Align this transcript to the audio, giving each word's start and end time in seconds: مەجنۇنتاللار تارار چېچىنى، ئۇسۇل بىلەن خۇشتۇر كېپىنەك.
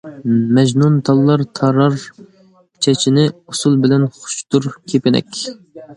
مەجنۇنتاللار 0.59 1.43
تارار 1.59 1.99
چېچىنى، 2.87 3.27
ئۇسۇل 3.35 3.77
بىلەن 3.85 4.11
خۇشتۇر 4.17 4.67
كېپىنەك. 4.93 5.43